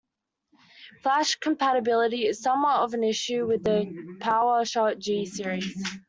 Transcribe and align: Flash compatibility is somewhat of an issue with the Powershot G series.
Flash 1.03 1.35
compatibility 1.35 2.25
is 2.25 2.41
somewhat 2.41 2.79
of 2.79 2.95
an 2.95 3.03
issue 3.03 3.45
with 3.45 3.63
the 3.63 3.85
Powershot 4.19 4.97
G 4.97 5.27
series. 5.27 5.79